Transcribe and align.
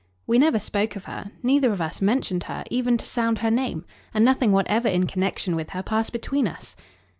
"We 0.25 0.39
never 0.39 0.57
spoke 0.59 0.95
of 0.95 1.03
her. 1.03 1.29
Neither 1.43 1.71
of 1.71 1.79
us 1.79 2.01
mentioned 2.01 2.45
her, 2.45 2.63
even 2.71 2.97
to 2.97 3.05
sound 3.05 3.37
her 3.37 3.51
name, 3.51 3.85
and 4.15 4.25
nothing 4.25 4.51
whatever 4.51 4.87
in 4.87 5.05
connexion 5.05 5.55
with 5.55 5.69
her 5.77 5.83
passed 5.83 6.11
between 6.11 6.47
us." 6.47 6.75